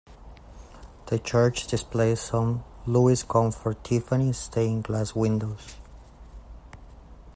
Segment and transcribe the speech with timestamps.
[1.05, 5.75] The church displays some Louis Comfort Tiffany stained glass windows.